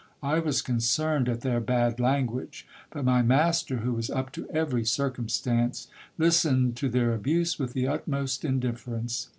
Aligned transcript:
I 0.23 0.39
was 0.39 0.63
concerned 0.63 1.29
at 1.29 1.41
their 1.41 1.59
bad 1.59 1.99
language; 1.99 2.65
but 2.89 3.05
my 3.05 3.21
master, 3.21 3.77
who 3.85 3.93
was 3.93 4.09
up 4.09 4.31
to 4.31 4.49
every 4.49 4.83
circumstance, 4.83 5.89
listened 6.17 6.75
to 6.77 6.89
their 6.89 7.13
abuse 7.13 7.59
with 7.59 7.73
the 7.73 7.85
utmost 7.87 8.43
indifference. 8.43 9.27